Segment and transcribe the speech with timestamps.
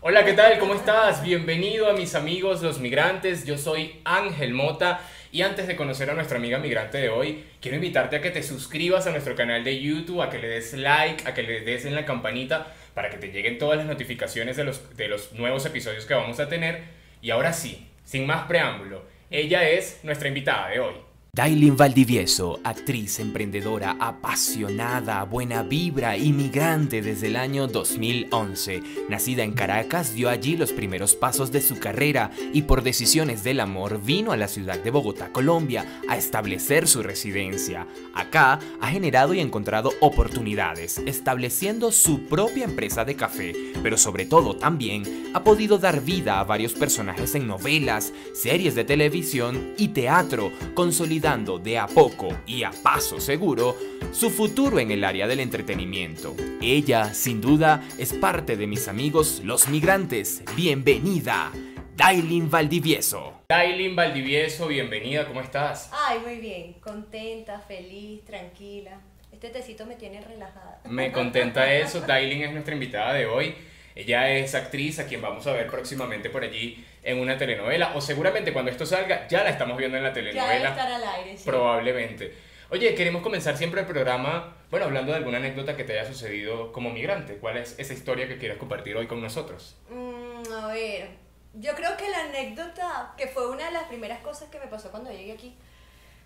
[0.00, 0.58] Hola, ¿qué tal?
[0.58, 1.22] ¿Cómo estás?
[1.22, 3.44] Bienvenido a mis amigos los migrantes.
[3.44, 5.00] Yo soy Ángel Mota
[5.32, 8.42] y antes de conocer a nuestra amiga migrante de hoy, quiero invitarte a que te
[8.42, 11.84] suscribas a nuestro canal de YouTube, a que le des like, a que le des
[11.84, 15.64] en la campanita para que te lleguen todas las notificaciones de los, de los nuevos
[15.66, 16.82] episodios que vamos a tener.
[17.22, 21.05] Y ahora sí, sin más preámbulo, ella es nuestra invitada de hoy.
[21.36, 28.82] Dailin Valdivieso, actriz, emprendedora, apasionada, buena vibra, inmigrante desde el año 2011.
[29.10, 33.60] Nacida en Caracas, dio allí los primeros pasos de su carrera y por decisiones del
[33.60, 37.86] amor vino a la ciudad de Bogotá, Colombia, a establecer su residencia.
[38.14, 44.56] Acá ha generado y encontrado oportunidades, estableciendo su propia empresa de café, pero sobre todo
[44.56, 45.02] también
[45.34, 51.25] ha podido dar vida a varios personajes en novelas, series de televisión y teatro, consolidando
[51.26, 53.76] de a poco y a paso seguro
[54.12, 56.36] su futuro en el área del entretenimiento.
[56.62, 60.44] Ella, sin duda, es parte de mis amigos los migrantes.
[60.54, 61.50] Bienvenida,
[61.96, 63.40] Dailin Valdivieso.
[63.48, 65.90] Dailin Valdivieso, bienvenida, ¿cómo estás?
[66.06, 69.00] Ay, muy bien, contenta, feliz, tranquila.
[69.32, 70.80] Este tecito me tiene relajada.
[70.84, 73.52] Me contenta eso, Dailin es nuestra invitada de hoy.
[73.96, 77.96] Ella es actriz a quien vamos a ver próximamente por allí en una telenovela.
[77.96, 80.62] O seguramente cuando esto salga ya la estamos viendo en la telenovela.
[80.62, 81.44] Ya estar al aire, sí.
[81.46, 82.32] Probablemente.
[82.68, 86.72] Oye, queremos comenzar siempre el programa, bueno, hablando de alguna anécdota que te haya sucedido
[86.72, 87.38] como migrante.
[87.38, 89.76] ¿Cuál es esa historia que quieres compartir hoy con nosotros?
[89.88, 91.08] Mm, a ver,
[91.54, 94.90] yo creo que la anécdota, que fue una de las primeras cosas que me pasó
[94.90, 95.54] cuando llegué aquí,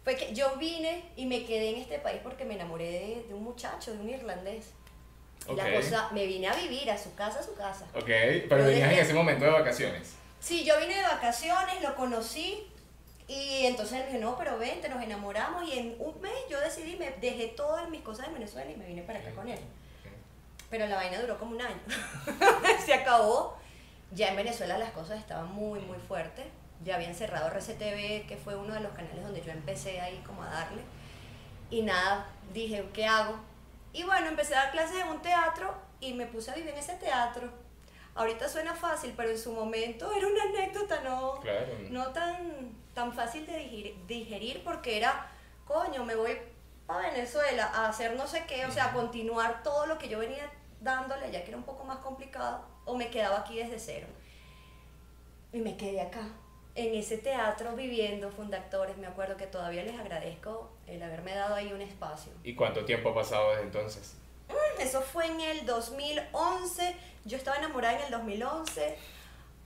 [0.02, 3.34] fue que yo vine y me quedé en este país porque me enamoré de, de
[3.34, 4.72] un muchacho, de un irlandés.
[5.48, 7.84] La cosa, me vine a vivir a su casa, a su casa.
[7.94, 8.06] Ok,
[8.48, 10.14] pero venías en ese momento de vacaciones.
[10.38, 12.66] Sí, yo vine de vacaciones, lo conocí
[13.26, 16.96] y entonces le dije, no, pero vente, nos enamoramos y en un mes yo decidí,
[16.96, 19.58] me dejé todas mis cosas en Venezuela y me vine para acá con él.
[20.70, 21.80] Pero la vaina duró como un año.
[22.84, 23.58] Se acabó.
[24.12, 26.46] Ya en Venezuela las cosas estaban muy, muy fuertes.
[26.84, 30.42] Ya habían cerrado RCTV, que fue uno de los canales donde yo empecé ahí como
[30.42, 30.82] a darle.
[31.70, 33.36] Y nada, dije, ¿qué hago?
[33.92, 36.78] Y bueno, empecé a dar clases en un teatro y me puse a vivir en
[36.78, 37.50] ese teatro.
[38.14, 41.66] Ahorita suena fácil, pero en su momento era una anécdota no, Claro.
[41.90, 45.28] no tan, tan fácil de digerir, digerir porque era,
[45.66, 46.36] coño, me voy
[46.86, 50.18] para Venezuela a hacer no sé qué, o sea, a continuar todo lo que yo
[50.18, 54.06] venía dándole, ya que era un poco más complicado, o me quedaba aquí desde cero.
[55.52, 56.22] Y me quedé acá,
[56.74, 58.96] en ese teatro, viviendo fundactores.
[58.96, 62.32] Me acuerdo que todavía les agradezco el haberme dado ahí un espacio.
[62.44, 64.14] ¿Y cuánto tiempo ha pasado desde entonces?
[64.78, 66.96] Eso fue en el 2011.
[67.24, 68.96] Yo estaba enamorada en el 2011.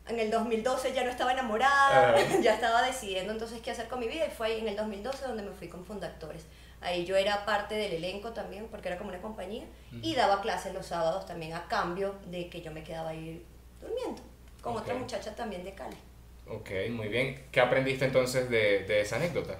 [0.06, 2.20] En el 2012 ya no estaba enamorada, Ah.
[2.42, 5.26] ya estaba decidiendo entonces qué hacer con mi vida y fue ahí en el 2012
[5.26, 6.44] donde me fui con Fundactores.
[6.82, 9.65] Ahí yo era parte del elenco también porque era como una compañía
[10.03, 13.47] y daba clases los sábados también a cambio de que yo me quedaba ahí
[13.81, 14.21] durmiendo
[14.60, 15.00] con otra Ok.
[15.00, 15.97] muchacha también de Cali.
[16.49, 17.47] Ok, muy bien.
[17.50, 19.56] ¿Qué aprendiste entonces de, de esa anécdota?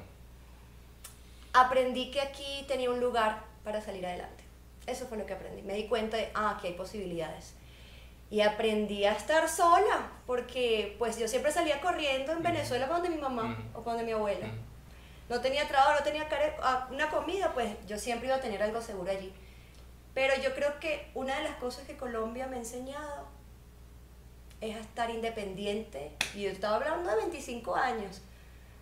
[1.55, 4.45] aprendí que aquí tenía un lugar para salir adelante.
[4.87, 5.63] Eso fue lo que aprendí.
[5.63, 7.55] Me di cuenta de, ah, aquí hay posibilidades.
[8.29, 13.15] Y aprendí a estar sola, porque pues yo siempre salía corriendo en Venezuela para donde
[13.15, 13.79] mi mamá Ujú.
[13.79, 14.49] o para donde mi abuela.
[15.29, 16.29] No tenía trabajo, no tenía
[16.61, 19.33] ah, una comida, pues yo siempre iba a tener algo seguro allí.
[20.13, 23.29] Pero yo creo que una de las cosas que Colombia me ha enseñado
[24.71, 26.11] es a estar independiente.
[26.35, 28.21] Y yo estaba hablando de 25 años.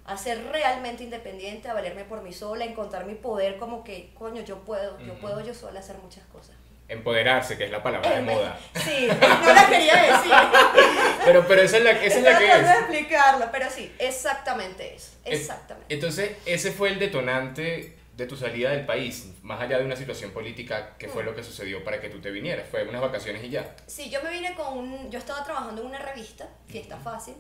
[0.04, 4.10] A ser realmente independiente, a valerme por mí sola, a encontrar mi poder como que,
[4.14, 6.56] coño, yo puedo, yo puedo yo sola hacer muchas cosas.
[6.88, 8.58] Empoderarse, que es la palabra de En moda.
[8.74, 10.32] Sí, no la quería decir.
[11.24, 12.80] Pero, pero esa es la, esa es la que tratando de es.
[12.80, 15.12] explicarlo, pero sí, exactamente eso.
[15.24, 15.94] Es- Exactamente.
[15.94, 20.32] Entonces, ese fue el detonante de tu salida del país, más allá de una situación
[20.32, 21.26] política, que fue Mm.
[21.26, 22.68] lo que sucedió para que tú te vinieras?
[22.68, 23.74] Fue unas vacaciones y ya.
[23.86, 25.10] Sí, yo me vine con un...
[25.10, 27.34] Yo estaba trabajando en una revista, Fiesta Fácil.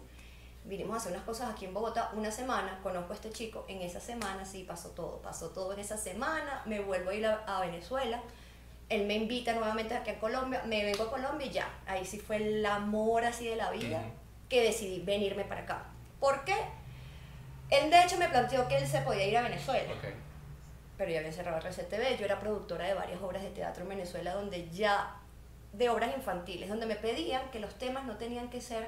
[0.64, 3.82] Vinimos a hacer unas cosas aquí en Bogotá una semana, conozco a este chico, en
[3.82, 7.42] esa semana sí pasó todo, pasó todo en esa semana, me vuelvo a ir a,
[7.46, 8.22] a Venezuela,
[8.88, 12.20] él me invita nuevamente aquí a Colombia, me vengo a Colombia y ya, ahí sí
[12.20, 14.02] fue el amor así de la vida,
[14.48, 15.86] que decidí venirme para acá.
[16.20, 16.54] ¿Por qué?
[17.68, 20.04] Él de hecho me planteó que él se podía ir a Venezuela Ok.
[21.02, 22.16] Pero ya había cerrado RCTV.
[22.16, 25.16] Yo era productora de varias obras de teatro en Venezuela, donde ya,
[25.72, 28.86] de obras infantiles, donde me pedían que los temas no tenían que ser.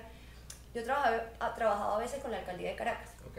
[0.72, 3.38] Yo trabajaba, a- trabajaba a veces con la alcaldía de Caracas Ok.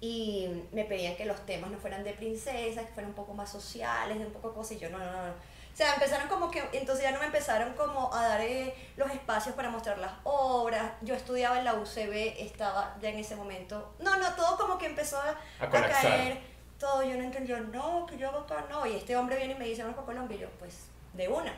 [0.00, 3.50] y me pedían que los temas no fueran de princesas, que fueran un poco más
[3.50, 5.26] sociales, de un poco cosas, y yo no, no, no.
[5.26, 5.32] no.
[5.32, 9.10] O sea, empezaron como que, entonces ya no me empezaron como a dar eh, los
[9.10, 10.92] espacios para mostrar las obras.
[11.02, 13.92] Yo estudiaba en la UCB, estaba ya en ese momento.
[13.98, 16.53] No, no, todo como que empezó a, A a caer.
[16.78, 18.86] Todo, yo no entendía, no, que yo hago acá, no.
[18.86, 21.54] Y este hombre viene y me dice, vamos para Colombia, y yo, pues, de una.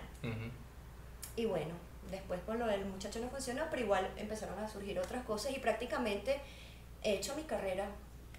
[1.36, 1.74] Y bueno,
[2.10, 5.58] Después con lo del muchacho no funcionó, pero igual empezaron a surgir otras cosas y
[5.58, 6.38] prácticamente
[7.02, 7.86] he hecho mi carrera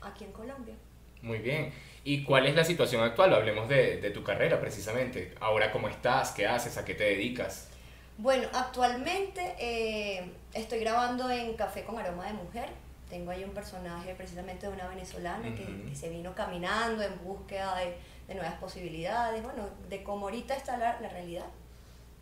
[0.01, 0.75] aquí en Colombia.
[1.21, 1.73] Muy bien.
[2.03, 3.33] ¿Y cuál es la situación actual?
[3.33, 5.35] Hablemos de, de tu carrera precisamente.
[5.41, 6.31] Ahora, ¿cómo estás?
[6.31, 6.77] ¿Qué haces?
[6.77, 7.69] ¿A qué te dedicas?
[8.17, 12.69] Bueno, actualmente eh, estoy grabando en Café con Aroma de Mujer.
[13.09, 15.89] Tengo ahí un personaje precisamente de una venezolana que, Ujú.
[15.89, 20.77] que se vino caminando en búsqueda de, de nuevas posibilidades, bueno, de cómo ahorita está
[20.77, 21.45] la, la realidad,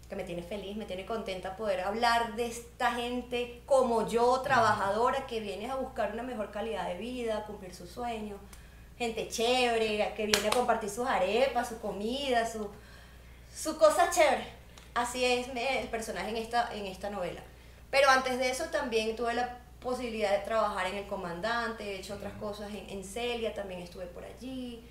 [0.08, 5.26] que me tiene feliz, me tiene contenta poder hablar de esta gente como yo, trabajadora,
[5.26, 8.40] que viene a buscar una mejor calidad de vida, cumplir sus sueños.
[9.00, 12.70] Gente chévere, que viene a compartir sus arepas, su comida, su,
[13.54, 14.46] su cosa chévere.
[14.94, 17.42] Así es el personaje en esta, en esta novela.
[17.90, 22.16] Pero antes de eso también tuve la posibilidad de trabajar en El Comandante, he hecho
[22.16, 24.84] otras cosas en, en Celia, también estuve por allí.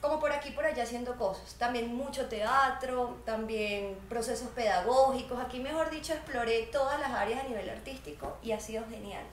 [0.00, 1.54] Como por aquí, por allá haciendo cosas.
[1.54, 5.40] También mucho teatro, también procesos pedagógicos.
[5.40, 9.24] Aquí, mejor dicho, exploré todas las áreas a nivel artístico y ha sido genial.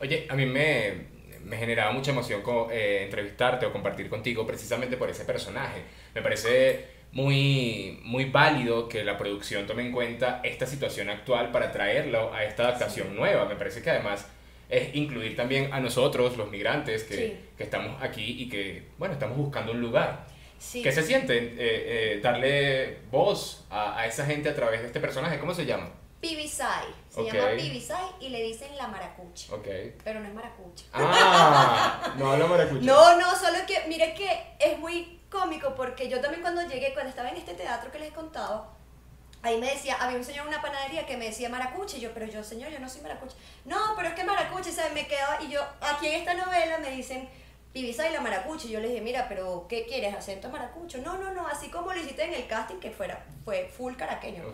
[0.00, 1.06] Oye, a mí me,
[1.44, 5.84] me generaba mucha emoción eh, entrevistarte o compartir contigo precisamente por ese personaje.
[6.14, 11.70] Me parece muy, muy válido que la producción tome en cuenta esta situación actual para
[11.70, 13.44] traerlo a esta adaptación nueva.
[13.46, 14.26] Me parece que además
[14.70, 17.36] es incluir también a nosotros, los migrantes, que, Sí.
[17.58, 20.26] que estamos aquí y que, bueno, estamos buscando un lugar.
[20.58, 20.82] Sí.
[20.82, 25.00] ¿Qué se siente eh, eh, darle voz a, a esa gente a través de este
[25.00, 25.38] personaje?
[25.38, 25.90] ¿Cómo se llama?
[26.22, 26.84] Pibisay.
[27.10, 29.52] Se llama Pibisay y le dicen la maracucha.
[29.52, 29.66] Ok.
[30.04, 30.84] Pero no es maracucha.
[30.92, 32.80] Ah, no habla maracucha.
[32.80, 37.10] No, no, solo que, mire que es muy cómico porque yo también cuando llegué, cuando
[37.10, 38.68] estaba en este teatro que les he contado,
[39.42, 42.14] ahí me decía, había un señor en una panadería que me decía maracucha, y yo,
[42.14, 43.34] pero yo, señor, yo no soy maracucha.
[43.64, 44.92] No, pero es que maracucha, ¿sabes?
[44.92, 47.28] Me quedaba, y yo, aquí en esta novela me dicen,
[47.72, 50.14] Pibisa y la maracucha, y yo les dije, mira, pero ¿qué quieres?
[50.14, 50.98] ¿Acento maracucho?
[50.98, 54.44] No, no, no, así como lo hiciste en el casting, que fuera, fue full caraqueño.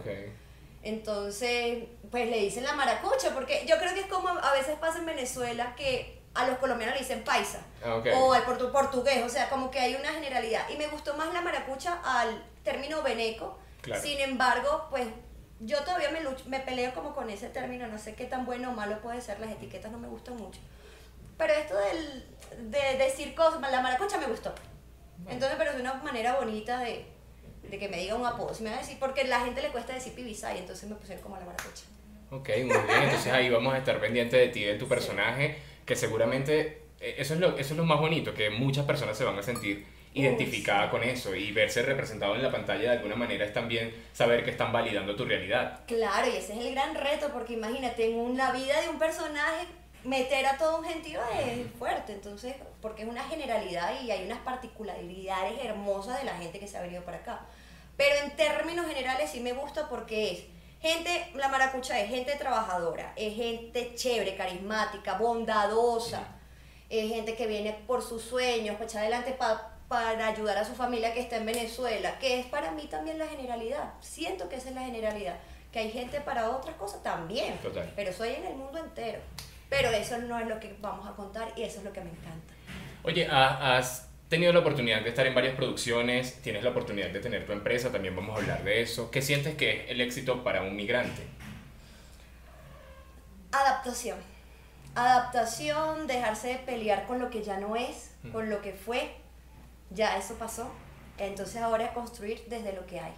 [0.82, 4.98] Entonces, pues le dicen la maracucha, porque yo creo que es como a veces pasa
[4.98, 9.28] en Venezuela que a los colombianos le dicen paisa Ah, o al portu- portugués, o
[9.28, 10.68] sea, como que hay una generalidad.
[10.70, 13.58] Y me gustó más la maracucha al término veneco.
[13.80, 14.02] Claro.
[14.02, 15.06] Sin embargo, pues
[15.60, 18.70] yo todavía me, luch- me peleo como con ese término, no sé qué tan bueno
[18.70, 20.60] o malo puede ser, las etiquetas no me gustan mucho.
[21.36, 24.52] Pero esto del, de decir cosas, la maracucha me gustó.
[25.26, 27.06] Entonces me pareció una manera bonita de,
[27.70, 28.54] de que me diga un apodo.
[28.54, 31.22] Si me va a decir, porque la gente le cuesta decir pibisay, entonces me pusieron
[31.22, 31.84] como la maracucha.
[32.30, 33.02] Ok, muy bien.
[33.04, 35.56] Entonces ahí vamos a estar pendientes de ti, de tu personaje,
[35.86, 39.24] que seguramente eh, eso es, lo, eso es lo más bonito, que muchas personas se
[39.24, 40.90] van a sentir identificadas sí.
[40.90, 44.50] con eso y verse representado en la pantalla de alguna manera es también saber que
[44.50, 45.80] están validando tu realidad.
[45.86, 49.66] Claro, y ese es el gran reto, porque imagínate, en una vida de un personaje,
[50.04, 54.38] meter a todo un gentío es fuerte, entonces, porque es una generalidad y hay unas
[54.38, 57.46] particularidades hermosas de la gente que se ha venido para acá.
[57.98, 60.44] Pero en términos generales sí me gusta porque es
[60.80, 66.22] gente, la maracucha es gente trabajadora, es gente chévere, carismática, bondadosa,
[66.88, 70.74] es gente que viene por sus sueños, para echar adelante pa- para ayudar a su
[70.74, 73.92] familia que está en Venezuela, que es para mí también la generalidad.
[74.00, 75.36] Siento que esa es la generalidad,
[75.72, 77.90] que hay gente para otras cosas también, Total.
[77.96, 79.18] pero soy en el mundo entero.
[79.68, 82.10] Pero eso no es lo que vamos a contar y eso es lo que me
[82.10, 82.54] encanta.
[83.02, 87.20] Oye, ha- has tenido la oportunidad de estar en varias producciones, tienes la oportunidad de
[87.20, 89.10] tener tu empresa, también vamos a hablar de eso.
[89.10, 91.26] ¿Qué sientes que es el éxito para un migrante?
[93.52, 94.18] Adaptación.
[94.94, 99.12] Adaptación, dejarse de pelear con lo que ya no es, con lo que fue.
[99.90, 100.70] Ya eso pasó.
[101.16, 103.12] Entonces ahora es construir desde lo que hay.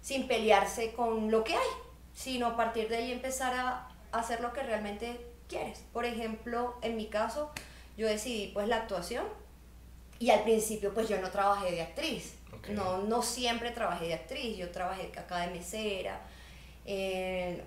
[0.00, 1.68] Sin pelearse con lo que hay,
[2.14, 5.84] sino a partir de ahí empezar a hacer lo que realmente quieres.
[5.92, 7.50] Por ejemplo, en mi caso,
[7.96, 9.24] yo decidí pues la actuación
[10.18, 12.34] y al principio pues yo no trabajé de actriz.
[12.70, 16.20] No, no siempre trabajé de actriz, yo trabajé acá de mesera,
[16.84, 17.62] eh,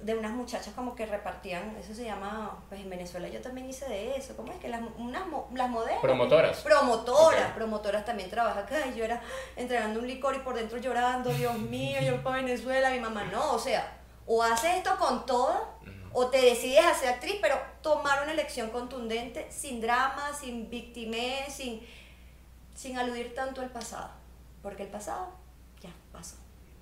[0.00, 3.88] de unas muchachas como que repartían, eso se llama, pues en Venezuela yo también hice
[3.88, 5.22] de eso, ¿cómo es que las, unas,
[5.54, 6.00] las modelos?
[6.02, 6.58] Promotoras.
[6.58, 8.86] Promotoras, promotoras también trabaja acá.
[8.86, 9.22] Y yo era
[9.56, 13.54] entregando un licor y por dentro llorando, Dios mío, yo para Venezuela, mi mamá no,
[13.54, 13.96] o sea,
[14.26, 15.74] o haces esto con todo
[16.14, 21.52] o te decides a ser actriz, pero tomar una elección contundente, sin drama, sin victimez,
[21.52, 21.80] sin,
[22.74, 24.10] sin aludir tanto al pasado,
[24.62, 25.28] porque el pasado
[25.82, 26.36] ya pasó.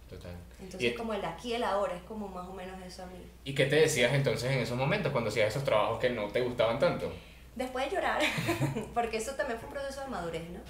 [0.08, 0.36] Total.
[0.60, 3.06] Entonces ¿Y, como el aquí y el ahora es como más o menos eso a
[3.06, 3.26] mí.
[3.44, 6.42] ¿Y qué te decías entonces en esos momentos cuando hacías esos trabajos que no te
[6.42, 7.10] gustaban tanto?
[7.56, 8.20] Después de llorar,
[8.94, 10.60] porque eso también fue un proceso de madurez, ¿no?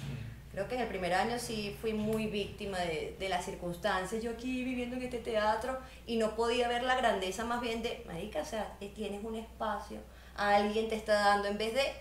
[0.53, 4.21] Creo que en el primer año sí fui muy víctima de, de las circunstancias.
[4.21, 8.03] Yo aquí viviendo en este teatro y no podía ver la grandeza más bien de,
[8.05, 9.99] marica, o sea, eh, tienes un espacio,
[10.35, 11.91] alguien te está dando, en vez de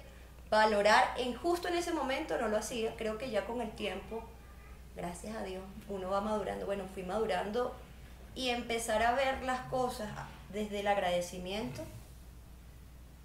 [0.50, 2.94] valorar, en justo en ese momento no lo hacía.
[2.96, 4.22] Creo que ya con el tiempo,
[4.94, 6.66] gracias a Dios, uno va madurando.
[6.66, 7.74] Bueno, fui madurando
[8.34, 10.10] y empezar a ver las cosas
[10.52, 11.82] desde el agradecimiento,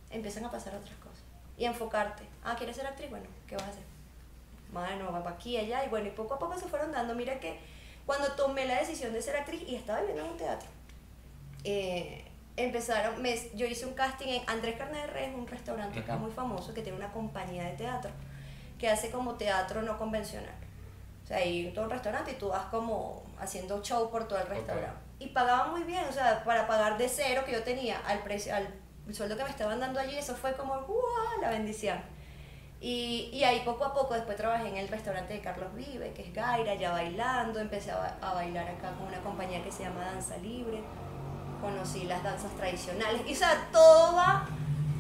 [0.10, 1.24] empiezan a pasar otras cosas.
[1.57, 2.24] Y enfocarte.
[2.46, 3.10] Ah, ¿quieres ser actriz?
[3.10, 3.87] Bueno, ¿qué vas a hacer?
[4.72, 5.86] Bueno, va para aquí, allá.
[5.86, 7.16] Y bueno, y poco a poco se fueron dando.
[7.16, 7.60] Mira que
[8.06, 10.70] cuando tomé la decisión de ser actriz y estaba viviendo en un teatro,
[11.64, 16.16] eh, empezaron, me, yo hice un casting en Andrés Carne de Reyes, un restaurante acá
[16.16, 18.12] muy famoso que tiene una compañía de teatro
[18.80, 20.56] que hace como teatro no convencional.
[21.24, 24.48] O sea, hay todo un restaurante y tú vas como haciendo show por todo el
[24.48, 25.02] restaurante.
[25.20, 28.56] Y pagaban muy bien, o sea, para pagar de cero que yo tenía al precio,
[28.56, 28.68] al
[29.12, 31.42] sueldo que me estaban dando allí, eso fue como ¡guau!
[31.42, 32.00] la bendición.
[32.79, 36.22] Y, y, ahí poco a poco después trabajé en el restaurante de Carlos Vive, que
[36.22, 40.05] es Gaira, ya bailando, empecé a, a bailar acá con una compañía que se llama
[40.05, 40.84] Danza Libre,
[41.60, 43.36] conocí las danzas tradicionales, y
[43.72, 44.46] todo va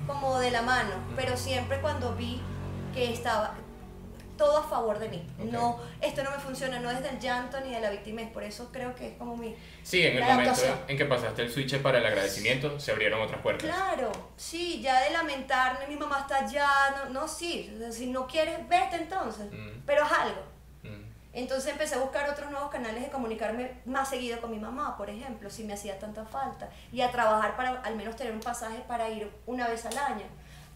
[0.07, 2.41] como de la mano, pero siempre cuando vi
[2.95, 3.53] que estaba,
[4.37, 5.27] todo a favor de mí.
[5.51, 8.69] No, esto no me funciona, no es del llanto ni de la victimez, por eso
[8.71, 9.55] creo que es como mi...
[9.83, 13.41] Sí, en el momento en que pasaste el switch para el agradecimiento, se abrieron otras
[13.41, 13.69] puertas.
[13.69, 18.67] Claro, sí, ya de lamentarme, mi mamá está allá, no, no sí, si no quieres,
[18.69, 19.81] vete entonces, mm.
[19.85, 20.41] pero haz algo.
[20.83, 21.03] Mm.
[21.33, 25.09] Entonces empecé a buscar otros nuevos canales de comunicarme más seguido con mi mamá, por
[25.09, 28.83] ejemplo, si me hacía tanta falta, y a trabajar para al menos tener un pasaje
[28.87, 30.25] para ir una vez al año.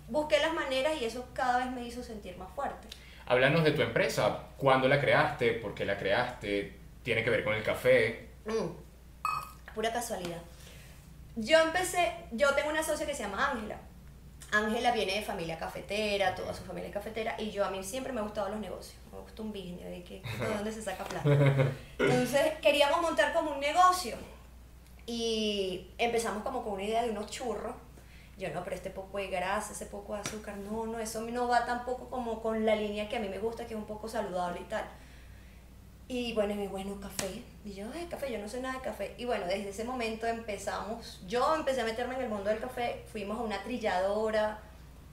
[0.08, 2.90] Busqué las maneras y eso cada vez me hizo sentir más fuerte.
[3.32, 4.40] Háblanos de tu empresa.
[4.58, 5.54] ¿Cuándo la creaste?
[5.54, 6.78] ¿Por qué la creaste?
[7.02, 8.28] ¿Tiene que ver con el café?
[8.44, 10.42] Mm, pura casualidad.
[11.38, 13.78] Yo empecé, yo tengo una socia que se llama Ángela.
[14.52, 18.20] Ángela viene de familia cafetera, toda su familia cafetera, y yo a mí siempre me
[18.20, 18.98] han gustado los negocios.
[19.14, 21.72] Me gusta un business, de, que, de dónde se saca plata.
[22.00, 24.18] Entonces queríamos montar como un negocio.
[25.06, 27.76] Y empezamos como con una idea de unos churros
[28.42, 31.48] yo no, pero este poco de grasa, ese poco de azúcar, no, no, eso no
[31.48, 34.10] va tampoco como con la línea que a mí me gusta, que es un poco
[34.10, 34.84] saludable y tal.
[36.08, 37.44] Y bueno, y bueno, café.
[37.64, 39.16] Y yo, ay, café, yo no sé nada de café.
[39.18, 43.06] Y bueno, desde ese momento empezamos, yo empecé a meterme en el mundo del café,
[43.12, 44.60] fuimos a una trilladora,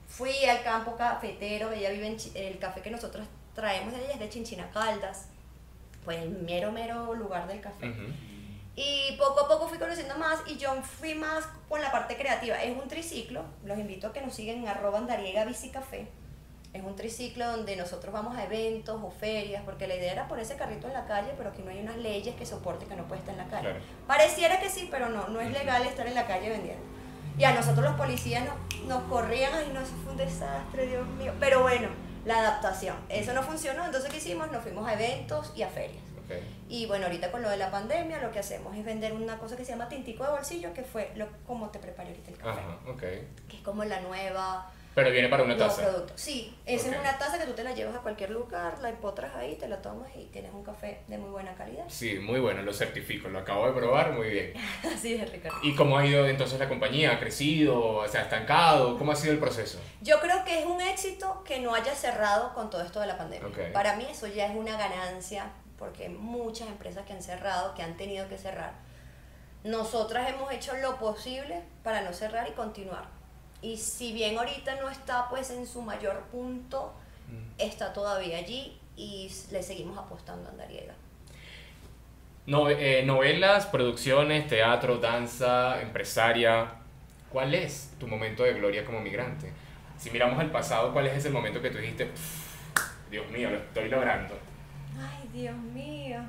[0.07, 4.19] fui al campo cafetero, ella vive en el café que nosotros traemos de ella es
[4.19, 5.27] de Chinchina Caldas,
[6.03, 7.93] pues el mero, mero lugar del café.
[8.81, 12.63] Y poco a poco fui conociendo más y yo fui más con la parte creativa.
[12.63, 16.07] Es un triciclo, los invito a que nos sigan en arroba andariega bicicafé.
[16.71, 20.45] Es un triciclo donde nosotros vamos a eventos o ferias, porque la idea era poner
[20.45, 23.05] ese carrito en la calle, pero aquí no hay unas leyes que soporten que no
[23.05, 23.73] puede estar en la calle.
[24.07, 26.81] Pareciera que sí, pero no, no es legal estar en la calle vendiendo.
[27.37, 31.05] Y a nosotros los policías nos, nos corrían, y no, eso fue un desastre, Dios
[31.05, 31.33] mío.
[31.37, 31.89] Pero bueno,
[32.23, 34.49] la adaptación, eso no funcionó, entonces ¿qué hicimos?
[34.51, 36.03] Nos fuimos a eventos y a ferias.
[36.67, 39.57] Y bueno, ahorita con lo de la pandemia, lo que hacemos es vender una cosa
[39.57, 43.27] que se llama tintico de bolsillo, que fue lo, como te preparé ahorita el café.
[43.47, 44.71] Que es como la nueva...
[44.95, 45.83] Pero viene para una taza.
[46.15, 49.33] Sí, esa es una taza que tú te la llevas a cualquier lugar, la empotras
[49.35, 51.85] ahí, te la tomas y tienes un café de muy buena calidad.
[51.87, 54.53] Sí, muy bueno, lo certifico, lo acabo de probar, muy bien.
[54.93, 55.57] Así es, Ricardo.
[55.63, 57.13] ¿Y cómo ha ido entonces la compañía?
[57.13, 58.05] ¿Ha crecido?
[58.09, 58.97] ¿Se ha estancado?
[58.97, 59.79] ¿Cómo ha sido el proceso?
[60.01, 63.17] Yo creo que es un éxito que no haya cerrado con todo esto de la
[63.17, 63.71] pandemia.
[63.71, 67.95] Para mí eso ya es una ganancia porque muchas empresas que han cerrado, que han
[67.95, 68.73] tenido que cerrar.
[69.63, 73.05] Nosotras hemos hecho lo posible para no cerrar y continuar.
[73.61, 76.93] Y si bien ahorita no está pues en su mayor punto,
[77.27, 77.59] mm.
[77.61, 80.93] está todavía allí y le seguimos apostando a Andariega.
[82.47, 86.71] Eh, novelas, producciones, teatro, danza, empresaria.
[87.31, 89.53] ¿Cuál es tu momento de gloria como migrante?
[89.97, 92.09] Si miramos al pasado, ¿cuál es ese momento que tú dijiste,
[93.11, 94.35] Dios mío, lo estoy logrando?
[94.97, 96.21] Ay, Dios mío.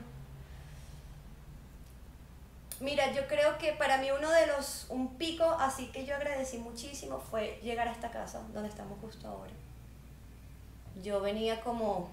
[2.80, 6.56] Mira, yo creo que para mí uno de los, un pico así que yo agradecí
[6.56, 9.52] muchísimo fue llegar a esta casa donde estamos justo ahora.
[11.02, 12.10] Yo venía como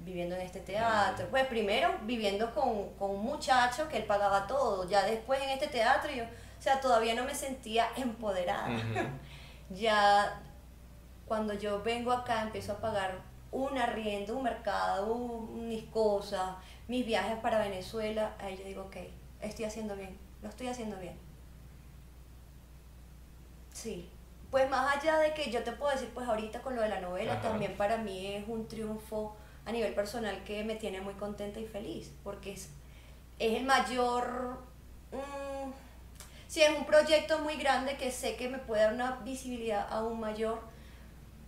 [0.00, 4.88] viviendo en este teatro, pues primero viviendo con, con, un muchacho que él pagaba todo,
[4.88, 8.68] ya después en este teatro yo, o sea, todavía no me sentía empoderada.
[9.70, 10.40] ya
[11.26, 13.20] cuando yo vengo acá empiezo a pagar
[13.56, 15.16] un arriendo, un mercado,
[15.54, 16.56] mis cosas,
[16.88, 18.96] mis viajes para Venezuela, ahí yo digo, ok,
[19.40, 21.16] estoy haciendo bien, lo estoy haciendo bien.
[23.72, 24.08] Sí,
[24.50, 27.00] pues más allá de que yo te puedo decir, pues ahorita con lo de la
[27.00, 29.34] novela, también para mí es un triunfo
[29.64, 32.68] a nivel personal que me tiene muy contenta y feliz, porque es,
[33.38, 34.58] es el mayor...
[35.12, 35.70] Mm,
[36.46, 40.20] sí, es un proyecto muy grande que sé que me puede dar una visibilidad aún
[40.20, 40.60] mayor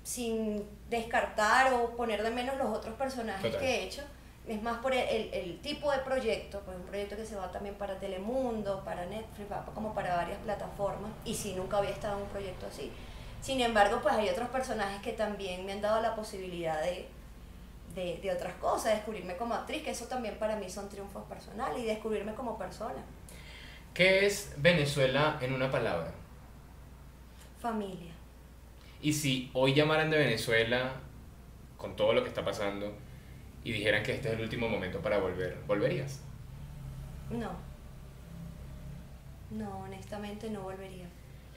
[0.08, 4.00] sin descartar o poner de menos los otros personajes que he hecho.
[4.46, 7.74] Es más por el, el, tipo de proyecto, pues un proyecto que se va también
[7.74, 12.28] para Telemundo, para Netflix, como para varias plataformas, y si nunca había estado en un
[12.30, 12.90] proyecto así.
[13.42, 17.06] Sin embargo, pues hay otros personajes que también me han dado la posibilidad de,
[17.94, 21.80] de, de otras cosas, descubrirme como actriz, que eso también para mí son triunfos personales,
[21.80, 23.04] y descubrirme como persona.
[23.92, 26.10] ¿Qué es Venezuela en una palabra?
[27.60, 28.17] Familia.
[29.00, 30.92] Y si hoy llamaran de Venezuela,
[31.76, 32.92] con todo lo que está pasando,
[33.64, 36.22] y dijeran que este es el último momento para volver, ¿volverías?
[37.30, 37.50] No.
[39.50, 41.06] No, honestamente no volvería.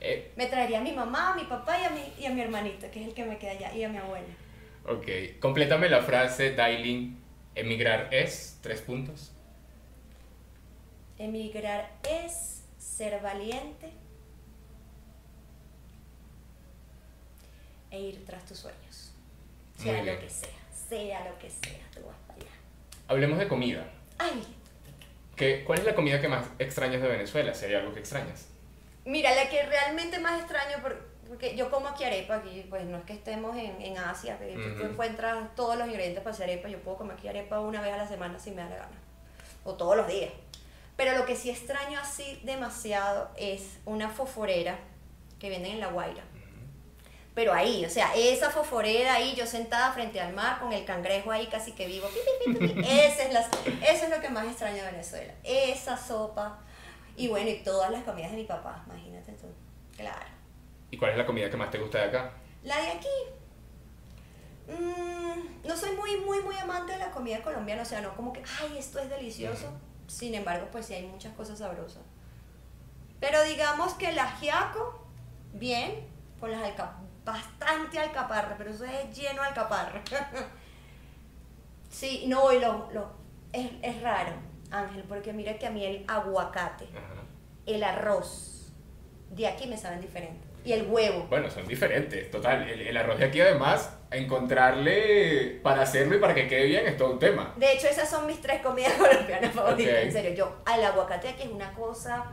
[0.00, 2.40] Eh, Me traería a mi mamá, a mi papá y a mi, y a mi
[2.40, 4.26] hermanito, que es el que me queda allá, y a mi abuela.
[4.84, 7.18] ok, complétame la frase, Dailin,
[7.54, 9.32] emigrar es, tres puntos.
[11.18, 13.92] Emigrar es ser valiente
[17.92, 19.12] e ir tras tus sueños.
[19.76, 20.14] Sea Muy bien.
[20.16, 20.48] lo que sea,
[20.88, 22.50] sea lo que sea, tú vas para allá.
[23.06, 23.86] Hablemos de comida.
[24.18, 24.42] Ay,
[25.36, 27.54] ¿Qué, ¿Cuál es la comida que más extrañas de Venezuela?
[27.54, 28.48] Si hay algo que extrañas.
[29.04, 32.98] mira, la que realmente más extraño, por- porque yo como aquí arepa, aquí pues no
[32.98, 34.92] es que estemos en, en Asia, que tú Ujú.
[34.92, 37.96] encuentras todos los ingredientes para hacer arepa, yo puedo comer aquí arepa una vez a
[37.96, 38.98] la semana si me da la gana,
[39.64, 40.30] o todos los días.
[40.96, 44.78] Pero lo que sí extraño así demasiado es una foforera
[45.40, 46.22] que venden en La Guaira.
[47.34, 51.30] Pero ahí, o sea, esa foforera ahí, yo sentada frente al mar con el cangrejo
[51.30, 52.06] ahí casi que vivo.
[52.08, 52.18] pi,
[52.52, 52.80] pi, pi, pi, pi.
[52.88, 55.32] Esa es las, eso es lo que más extraño de Venezuela.
[55.42, 56.58] Esa sopa.
[57.16, 59.46] Y bueno, y todas las comidas de mi papá, imagínate tú.
[59.96, 60.30] Claro.
[60.90, 62.32] ¿Y cuál es la comida que más te gusta de acá?
[62.62, 63.08] La de aquí.
[64.68, 67.80] mm, no soy muy, muy, muy amante de la comida colombiana.
[67.80, 69.72] O sea, no como que, ay, esto es delicioso.
[70.06, 72.02] Sin embargo, pues sí hay muchas cosas sabrosas.
[73.20, 75.06] Pero digamos que el ajiaco,
[75.54, 76.06] bien,
[76.38, 80.02] con las alca bastante alcaparra, pero eso es lleno de alcaparra.
[81.90, 83.12] sí, no, y lo, lo,
[83.52, 84.32] es, es raro,
[84.70, 87.22] Ángel, porque mira que a mí el aguacate, Ajá.
[87.66, 88.72] el arroz,
[89.30, 90.46] de aquí me saben diferente.
[90.64, 91.26] Y el huevo.
[91.28, 92.68] Bueno, son diferentes, total.
[92.68, 96.96] El, el arroz de aquí además, encontrarle para hacerlo y para que quede bien es
[96.96, 97.52] todo un tema.
[97.56, 100.02] De hecho, esas son mis tres comidas colombianas favoritas, Ok.
[100.04, 100.34] en serio.
[100.34, 102.26] Yo, al aguacate aquí es una cosa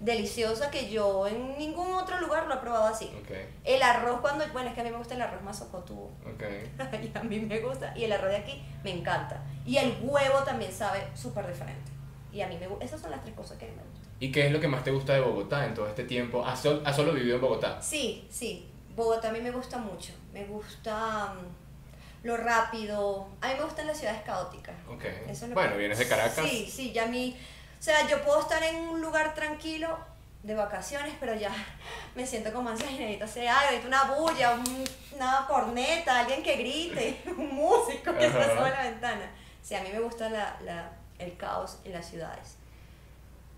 [0.00, 3.10] deliciosa que yo en ningún otro lugar lo he probado así.
[3.20, 3.30] Ok,
[3.64, 6.10] El arroz cuando, bueno, es que a mí me gusta el arroz más socotudo.
[6.32, 6.42] ok.
[7.02, 7.92] y a mí me gusta.
[7.96, 9.42] Y el arroz de aquí me encanta.
[9.66, 11.90] Y el huevo también sabe súper diferente.
[12.32, 12.84] Y a mí me gusta.
[12.84, 13.91] Esas son las tres cosas que me gustan.
[14.22, 16.44] ¿Y qué es lo que más te gusta de Bogotá en todo este tiempo?
[16.46, 17.82] ¿Has, sol- has solo vivido en Bogotá?
[17.82, 18.70] Sí, sí.
[18.94, 20.12] Bogotá a mí me gusta mucho.
[20.32, 23.26] Me gusta mm, lo rápido.
[23.40, 24.76] A mí me gustan las ciudades caóticas.
[24.88, 25.04] Ok.
[25.28, 26.46] Eso es lo Bueno, que- vienes de Caracas.
[26.48, 27.36] Sí, sí, ya a mí,
[27.80, 29.98] o sea, yo puedo estar en un lugar tranquilo
[30.44, 31.50] de vacaciones, pero ya
[32.14, 34.84] me siento como ansiosa y necesito hacer algo, una bulla, un-
[35.16, 38.52] una corneta, alguien que grite, un músico que se Ajá.
[38.52, 39.30] asome a la ventana.
[39.60, 42.56] Sea, a mí me gusta la, la- el caos en las ciudades.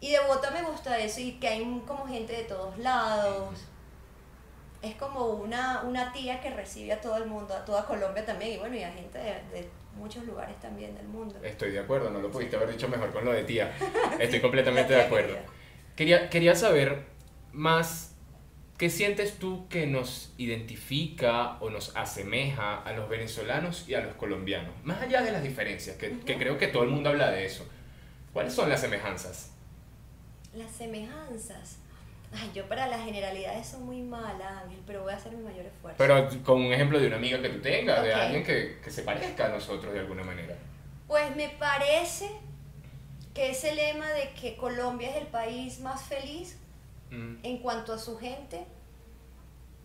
[0.04, 3.58] Y de Bogotá me gusta eso y que hay como gente de todos lados.
[4.82, 8.52] Es como una, una tía que recibe a todo el mundo, a toda Colombia también,
[8.52, 11.36] y bueno, y a gente de, de muchos lugares también del mundo.
[11.42, 13.74] Estoy de acuerdo, no lo pudiste haber dicho mejor con lo de tía.
[14.20, 15.38] Estoy completamente de acuerdo.
[15.96, 17.06] Quería, quería saber
[17.52, 18.14] más,
[18.76, 24.14] ¿qué sientes tú que nos identifica o nos asemeja a los venezolanos y a los
[24.16, 24.74] colombianos?
[24.82, 27.66] Más allá de las diferencias, que, que creo que todo el mundo habla de eso.
[28.34, 29.53] ¿Cuáles son las semejanzas?
[30.56, 31.78] Las semejanzas.
[32.32, 35.66] Ay, yo para las generalidades soy muy mala, Ángel, pero voy a hacer mi mayor
[35.66, 35.96] esfuerzo.
[35.98, 39.02] Pero con un ejemplo de una amiga que tú tengas, de alguien que, que se
[39.02, 40.56] parezca a nosotros de alguna manera.
[41.06, 42.28] Pues me parece
[43.34, 46.56] que ese lema de que Colombia es el país más feliz
[47.14, 48.64] Mm, en cuanto a su gente,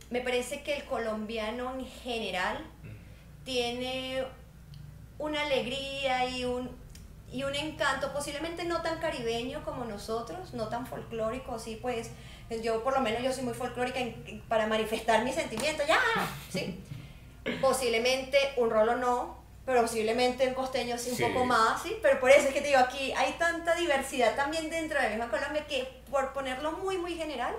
[0.10, 3.43] me parece que el colombiano en general mm.
[3.45, 4.23] tiene
[5.19, 6.69] una alegría y un,
[7.32, 12.10] y un encanto, posiblemente no tan caribeño como nosotros, no tan folclórico, así pues,
[12.63, 16.00] yo por lo menos yo soy muy folclórica en- para manifestar mis sentimientos, ya,
[16.52, 16.80] ¿sí?
[17.62, 21.24] Posiblemente un rolo no, pero posiblemente un costeño sí un Sí.
[21.24, 21.98] poco más, ¿sí?
[22.02, 25.10] Pero por eso es que te digo, aquí hay tanta diversidad también dentro de la
[25.15, 27.56] misma Colombia que por ponerlo muy, muy general,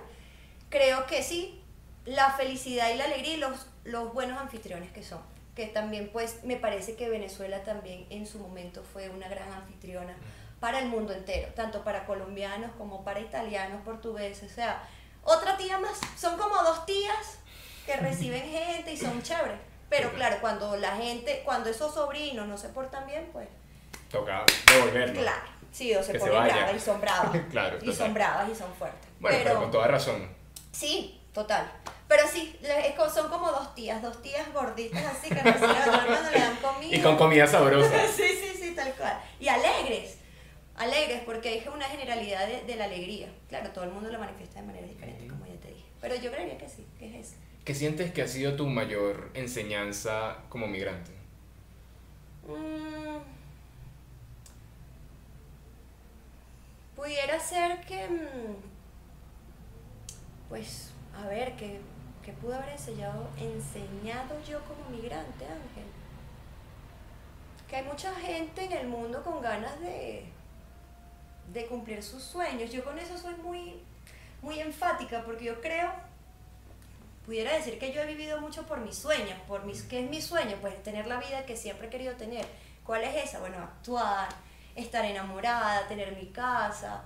[0.69, 1.63] creo que sí,
[2.05, 5.21] la felicidad y la alegría y los, los buenos anfitriones que son.
[5.55, 10.15] Que también, pues, me parece que Venezuela también en su momento fue una gran anfitriona
[10.61, 14.83] para el mundo entero, tanto para colombianos como para italianos, portugueses, o sea,
[15.25, 15.99] otra tía más.
[16.19, 17.39] Son como dos tías
[17.87, 19.59] que reciben gente y son chéveres.
[19.89, 23.49] Pero claro, cuando la gente, cuando esos sobrinos no se portan bien, pues,
[24.11, 25.21] Toca devolverlo.
[25.21, 27.41] claro, sí, o se Que ponen bravas y son bravas.
[27.51, 27.95] Claro, y total.
[27.95, 29.09] son bravas y son fuertes.
[29.19, 30.29] Bueno, pero, con toda razón.
[30.73, 31.71] Sí, total.
[32.33, 35.71] Pero sí, le- es co- son como dos tías, dos tías gorditas así que reciben
[35.71, 36.97] a todo el mundo, le dan comida.
[36.97, 38.07] Y con comida sabrosa.
[38.17, 39.21] sí, sí, sí, tal cual.
[39.39, 40.19] Y alegres,
[40.77, 43.29] alegres, porque es una generalidad de, de la alegría.
[43.49, 45.85] Claro, todo el mundo lo manifiesta de manera diferente, como ya te dije.
[46.01, 47.37] Pero yo creería que sí, que es eso.
[47.65, 51.11] ¿Qué sientes que ha sido tu mayor enseñanza como migrante?
[52.47, 53.19] Mm.
[56.97, 58.57] Pudiera ser que, mm,
[60.49, 61.81] pues, a ver, que,
[62.25, 65.87] que pude haber enseñado, enseñado yo como migrante, Ángel.
[67.69, 70.27] Que hay mucha gente en el mundo con ganas de,
[71.53, 72.71] de cumplir sus sueños.
[72.71, 73.83] Yo con eso soy muy,
[74.43, 75.91] muy enfática porque yo creo,
[77.25, 80.21] pudiera decir que yo he vivido mucho por mis sueños, por mis, ¿qué es mi
[80.21, 80.57] sueño?
[80.61, 82.47] Pues tener la vida que siempre he querido tener.
[82.85, 83.41] ¿Cuál es esa?
[83.41, 84.29] Bueno, actuar,
[84.75, 87.03] estar enamorada, tener mi casa,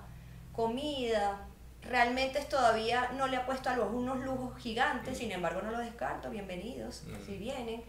[0.51, 1.47] comida.
[1.89, 5.81] Realmente todavía no le ha puesto a los unos lujos gigantes, sin embargo no los
[5.81, 7.25] descarto, bienvenidos, Mm.
[7.25, 7.83] si vienen.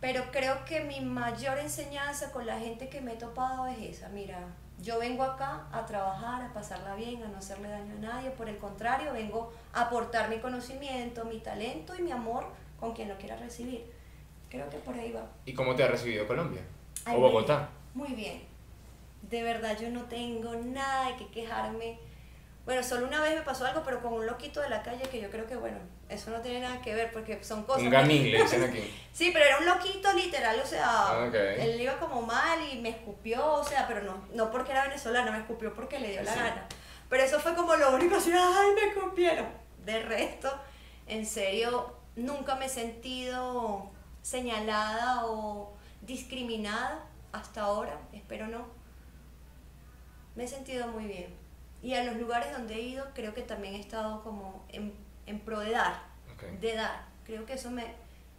[0.00, 4.08] Pero creo que mi mayor enseñanza con la gente que me he topado es esa.
[4.08, 4.38] Mira,
[4.82, 8.30] yo vengo acá a trabajar, a pasarla bien, a no hacerle daño a nadie.
[8.30, 12.46] Por el contrario, vengo a aportar mi conocimiento, mi talento y mi amor
[12.78, 13.90] con quien lo quiera recibir.
[14.50, 15.26] Creo que por ahí va.
[15.46, 16.60] ¿Y cómo te ha recibido Colombia?
[17.04, 17.56] Ay, ¿O muy Bogotá?
[17.56, 18.42] bien, Muy bien.
[19.22, 21.98] De verdad, yo no tengo nada de que quejarme.
[22.66, 25.20] Bueno, solo una vez me pasó algo, pero con un loquito de la calle que
[25.20, 27.84] yo creo que, bueno, eso no tiene nada que ver porque son cosas.
[27.84, 28.92] Un gamín, le dicen aquí.
[29.12, 31.34] Sí, pero era un loquito literal, o sea, Ah, ok.
[31.34, 35.32] él iba como mal y me escupió, o sea, pero no, no porque era venezolano,
[35.32, 36.38] me escupió porque le dio la Sí.
[36.40, 36.66] gana.
[37.08, 39.46] Pero eso fue como lo único, así, ay, me escupieron.
[39.84, 40.52] De resto,
[41.06, 43.88] en serio, nunca me he sentido
[44.22, 48.66] señalada o discriminada hasta ahora, espero no.
[50.34, 51.45] Me he sentido muy bien.
[51.86, 54.92] Y a los lugares donde he ido, creo que también he estado como en,
[55.26, 56.02] en pro de dar,
[56.34, 56.42] Ok.
[56.60, 57.04] de dar.
[57.24, 57.84] Creo que eso me,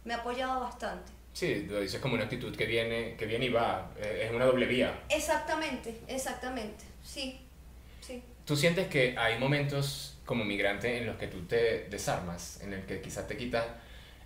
[0.04, 1.10] me ha apoyado bastante.
[1.32, 3.90] Sí, lo dices como una actitud que viene, que viene y va.
[3.96, 5.00] eh, Es una doble vía.
[5.08, 6.84] Exactamente, exactamente.
[7.02, 7.40] Sí,
[8.02, 8.22] sí.
[8.44, 12.82] ¿Tú sientes que hay momentos como migrante en los que tú te desarmas, en el
[12.84, 13.64] que quizás te quitas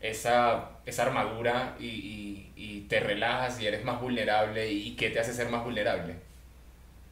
[0.01, 5.21] esa, esa armadura y, y- y te relajas y eres más vulnerable y qué te
[5.21, 6.17] hace ser más vulnerable?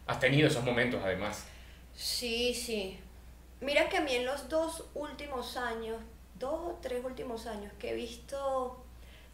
[0.08, 1.46] Has tenido esos momentos además.
[1.94, 2.98] Sí, sí.
[3.60, 5.96] Mira que a mí en los dos últimos años,
[6.38, 8.82] dos o tres últimos años, que he visto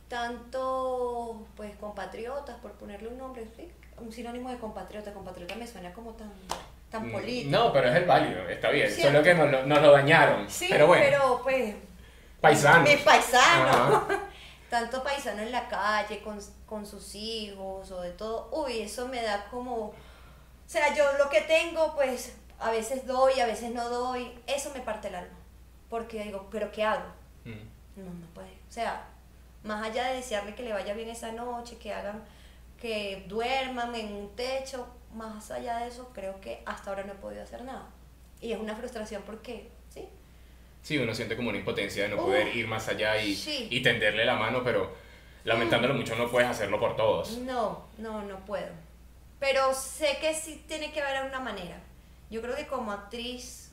[0.08, 3.70] tanto, pues, compatriotas, por ponerle un nombre, ¿sí?
[3.98, 6.30] un sinónimo de compatriota, compatriota me suena como tan,
[6.90, 7.50] tan Mm, político.
[7.50, 8.90] No, pero es el válido, está bien.
[8.90, 9.12] Cierto.
[9.12, 10.50] Solo que nos, lo- nos lo dañaron.
[10.50, 11.74] Sí, pero bueno, pero pues
[12.40, 12.88] paisanos.
[12.88, 14.02] mis paisanos.
[14.70, 18.48] Tanto paisano en la calle, con, con sus hijos o de todo.
[18.52, 19.74] Uy, eso me da como...
[19.86, 19.94] O
[20.66, 24.30] sea, yo lo que tengo, pues a veces doy, a veces no doy.
[24.46, 25.36] Eso me parte el alma.
[25.90, 27.06] Porque digo, ¿pero qué hago?
[27.44, 28.00] Mm.
[28.00, 28.48] No, no puede.
[28.68, 29.06] O sea,
[29.62, 32.22] más allá de desearle que le vaya bien esa noche, que hagan,
[32.80, 37.16] que duerman en un techo, más allá de eso, creo que hasta ahora no he
[37.16, 37.88] podido hacer nada.
[38.40, 40.08] Y es una frustración porque, ¿sí?
[40.82, 43.68] Sí, uno siente como una impotencia de no Uf, poder ir más allá y, sí.
[43.70, 44.92] y tenderle la mano, pero
[45.44, 47.38] lamentándolo mucho no puedes hacerlo por todos.
[47.38, 48.68] No, no, no puedo.
[49.40, 51.78] Pero sé que sí tiene que haber una manera.
[52.30, 53.72] Yo creo que como actriz,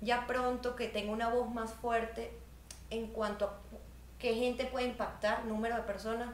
[0.00, 2.30] ya pronto que tengo una voz más fuerte
[2.90, 3.58] en cuanto a
[4.18, 6.28] qué gente puede impactar, número de personas,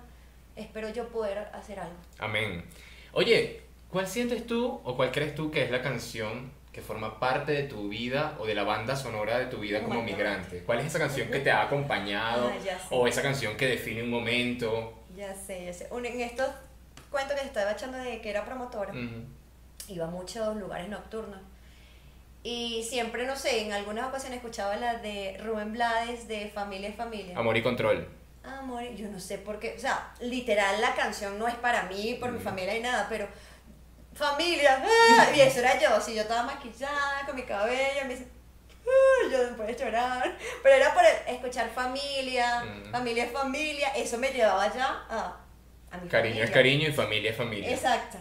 [0.56, 1.94] espero yo poder hacer algo.
[2.18, 2.64] Amén.
[3.12, 7.50] Oye, ¿cuál sientes tú o cuál crees tú que es la canción que forma parte
[7.52, 10.62] de tu vida o de la banda sonora de tu vida Oh como migrante?
[10.64, 12.86] ¿Cuál es esa canción que te ha acompañado Ah, ya sé.
[12.90, 14.92] o esa canción que define un momento?
[15.16, 15.88] Ya sé, ya sé.
[15.90, 16.48] En estos
[17.10, 19.24] cuentos que se estaba echando de que era promotora, Ujú.
[19.90, 21.40] Iba a muchos lugares nocturnos.
[22.42, 26.96] Y siempre, no sé, en algunas ocasiones escuchaba la de Rubén Blades de Familia es
[26.96, 27.36] Familia.
[27.38, 28.08] Amor y control.
[28.42, 32.16] Amor, yo no sé por qué, o sea, literal la canción no es para mí,
[32.18, 32.42] por mi Mm.
[32.42, 33.28] familia y nada, pero
[34.14, 35.26] familia, ¡ah!
[35.34, 38.26] y eso era yo, si yo estaba maquillada con mi cabello, me dice,
[38.86, 39.28] ¡ah!
[39.30, 42.90] yo después de llorar, pero era por escuchar familia, Mm.
[42.90, 45.36] familia es familia, eso me llevaba ya a,
[45.90, 46.44] a mi Cariño familia.
[46.44, 47.70] es cariño y familia es familia.
[47.70, 48.16] Exacto.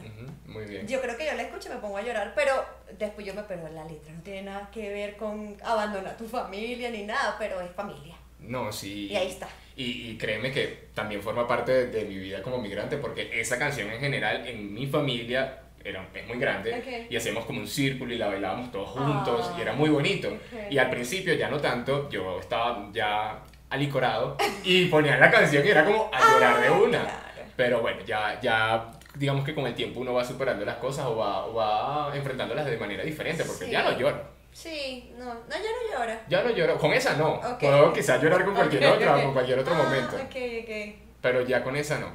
[0.49, 0.87] Muy bien.
[0.87, 2.53] Yo creo que yo la escucho y me pongo a llorar, pero
[2.97, 6.89] después yo me perdón la letra, no tiene nada que ver con abandonar tu familia
[6.89, 8.15] ni nada, pero es familia.
[8.39, 9.07] No, sí.
[9.07, 9.47] Y ahí está.
[9.75, 13.57] Y, y créeme que también forma parte de, de mi vida como migrante, porque esa
[13.57, 18.13] canción en general en mi familia era, es muy grande y hacíamos como un círculo
[18.13, 20.37] y la bailábamos todos juntos Ah, y era muy bonito.
[20.69, 25.69] Y al principio ya no tanto, yo estaba ya alicorado y ponían la canción y
[25.69, 27.07] era como a llorar de una.
[27.55, 31.15] Pero bueno, ya, ya digamos que con el tiempo uno va superando las cosas o
[31.17, 33.71] va, o va enfrentándolas de manera diferente, porque Sí.
[33.71, 34.39] ya no lloro.
[34.51, 36.21] Sí, no, no, ya no llora.
[36.27, 37.33] Ya no lloro, con esa no.
[37.35, 37.59] Ok.
[37.59, 40.15] Puedo quizás llorar con cualquier otra con cualquier otro Ah, momento.
[40.15, 40.95] Ok, ok.
[41.21, 42.07] pero ya con esa no.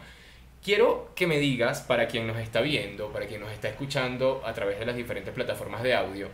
[0.62, 4.52] Quiero que me digas, para quien nos está viendo, para quien nos está escuchando a
[4.54, 6.28] través de las diferentes plataformas de audio,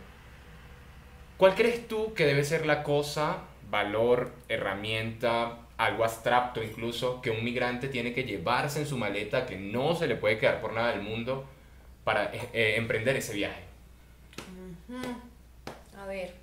[1.37, 7.43] ¿cuál crees tú que debe ser la cosa, valor, herramienta, algo abstracto incluso, que un
[7.43, 10.91] migrante tiene que llevarse en su maleta, que no se le puede quedar por nada
[10.91, 11.45] del mundo
[12.03, 13.63] para eh, eh, emprender ese viaje?
[15.97, 16.35] A ver,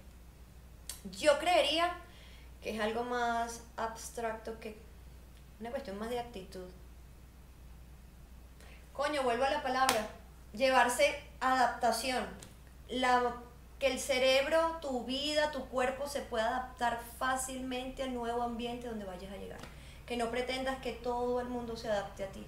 [1.18, 1.96] yo creería
[2.62, 4.76] que es algo más abstracto que
[5.60, 6.66] una cuestión más de actitud.
[8.92, 10.08] Coño, vuelvo a la palabra.
[10.52, 12.24] Llevarse adaptación.
[12.88, 13.34] La,
[13.78, 19.04] que el cerebro, tu vida, tu cuerpo se pueda adaptar fácilmente al nuevo ambiente donde
[19.04, 19.60] vayas a llegar.
[20.06, 22.46] Que no pretendas que todo el mundo se adapte a ti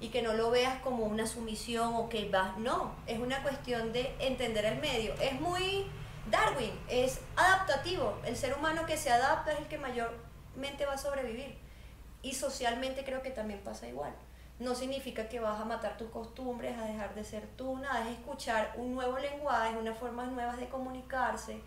[0.00, 3.92] y que no lo veas como una sumisión o que vas, no, es una cuestión
[3.92, 5.14] de entender el medio.
[5.20, 5.86] Es muy
[6.30, 8.18] Darwin, es adaptativo.
[8.24, 11.58] El ser humano que se adapta es el que mayormente va a sobrevivir.
[12.22, 14.14] Y socialmente creo que también pasa igual.
[14.60, 18.18] No significa que vas a matar tus costumbres, a dejar de ser tú, nada, es
[18.18, 21.60] escuchar un nuevo lenguaje, unas formas nuevas de comunicarse.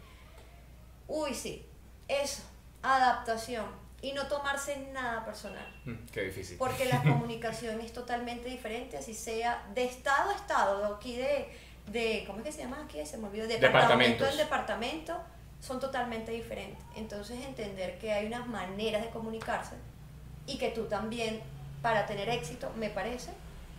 [1.08, 1.66] Uy, sí,
[2.08, 2.44] eso,
[2.82, 3.66] adaptación.
[4.02, 6.58] Y no tomarse nada personal Mm, Qué difícil.
[6.58, 11.50] porque la comunicación es totalmente diferente, así sea de estado a estado, de aquí de,
[11.88, 13.04] de ¿cómo es que se llama aquí?
[13.06, 15.18] Se me olvidó, de departamento en departamento,
[15.62, 16.84] son totalmente diferentes.
[16.98, 19.76] Entonces entender que hay unas maneras de comunicarse
[20.46, 21.42] y que tú también,
[21.84, 23.30] para tener éxito, me parece,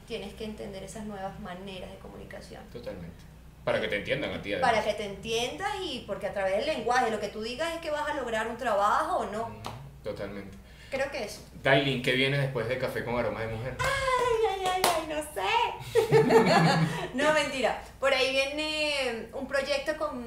[0.07, 2.62] tienes que entender esas nuevas maneras de comunicación.
[2.71, 3.17] Totalmente.
[3.64, 4.53] Para que te entiendan a ti.
[4.53, 4.71] además.
[4.71, 7.81] Para que te entiendas y porque a través del lenguaje lo que tú digas es
[7.81, 9.49] que vas a lograr un trabajo o no.
[9.49, 9.62] Mm,
[10.05, 10.55] Totalmente.
[10.90, 11.40] Creo que eso.
[11.62, 13.75] Dailin, ¿qué viene después de Café con Aroma de Mujer?
[13.81, 17.14] Ay, ay, ay, ay, no sé.
[17.14, 17.83] no, mentira.
[17.99, 20.23] Por ahí viene un proyecto con,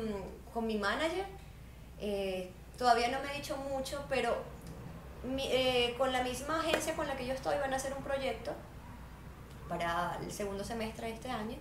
[0.52, 1.26] con mi manager.
[2.02, 4.36] Eh, todavía no me ha dicho mucho, pero
[5.40, 8.54] eh, con la misma agencia con la que yo estoy van a hacer un proyecto
[9.68, 11.58] para el segundo semestre de este año.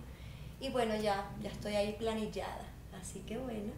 [0.59, 2.65] Y bueno, ya, ya estoy ahí planillada.
[2.99, 3.71] Así que bueno,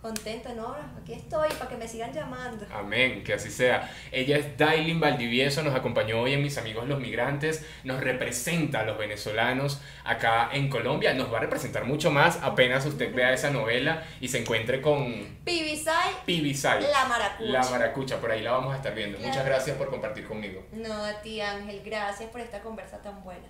[0.00, 0.76] contenta, ¿no?
[1.00, 2.66] Aquí estoy para que me sigan llamando.
[2.72, 3.92] Amén, que así sea.
[4.12, 8.84] Ella es Dailin Valdivieso, nos acompañó hoy en Mis Amigos los Migrantes, nos representa a
[8.84, 13.50] los venezolanos acá en Colombia, nos va a representar mucho más apenas usted vea esa
[13.50, 16.82] novela y se encuentre con Pibisay, Pibisay.
[16.82, 17.50] La Maracucha.
[17.50, 19.18] La Maracucha, por ahí la vamos a estar viendo.
[19.18, 20.64] Muchas gracias por compartir conmigo.
[20.72, 23.46] No, a ti Ángel, gracias por esta conversa tan buena.